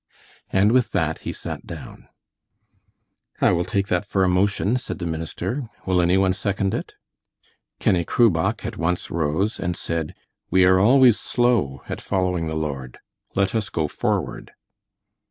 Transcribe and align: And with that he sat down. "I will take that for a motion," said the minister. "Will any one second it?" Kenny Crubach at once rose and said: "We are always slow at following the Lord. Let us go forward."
And 0.51 0.71
with 0.71 0.93
that 0.93 1.19
he 1.19 1.31
sat 1.31 1.67
down. 1.67 2.07
"I 3.39 3.51
will 3.51 3.63
take 3.63 3.85
that 3.89 4.03
for 4.03 4.23
a 4.23 4.27
motion," 4.27 4.77
said 4.77 4.97
the 4.97 5.05
minister. 5.05 5.69
"Will 5.85 6.01
any 6.01 6.17
one 6.17 6.33
second 6.33 6.73
it?" 6.73 6.93
Kenny 7.79 8.03
Crubach 8.03 8.65
at 8.65 8.77
once 8.77 9.11
rose 9.11 9.59
and 9.59 9.77
said: 9.77 10.15
"We 10.49 10.65
are 10.65 10.79
always 10.79 11.19
slow 11.19 11.83
at 11.87 12.01
following 12.01 12.47
the 12.47 12.55
Lord. 12.55 12.97
Let 13.35 13.53
us 13.53 13.69
go 13.69 13.87
forward." 13.87 14.53